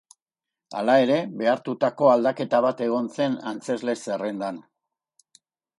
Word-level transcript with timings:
Hala 0.79 0.95
ere, 1.03 1.17
behartutako 1.41 2.09
aldaketa 2.13 2.63
bat 2.67 2.83
egon 2.89 3.13
zen 3.19 3.39
antzezle-zerrendan. 3.53 4.61